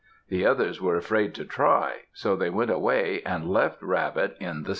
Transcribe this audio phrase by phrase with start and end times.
[0.29, 4.63] The others were afraid to try, so they went away and left Rabbit in the
[4.63, 4.69] stump.